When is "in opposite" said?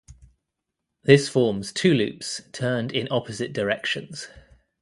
2.91-3.53